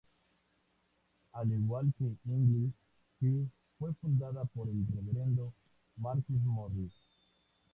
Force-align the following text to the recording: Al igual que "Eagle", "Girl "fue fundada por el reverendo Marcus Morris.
Al 1.33 1.51
igual 1.51 1.93
que 1.95 2.05
"Eagle", 2.27 2.71
"Girl 3.19 3.47
"fue 3.77 3.93
fundada 4.01 4.45
por 4.45 4.67
el 4.67 4.83
reverendo 4.91 5.53
Marcus 5.97 6.41
Morris. 6.41 6.95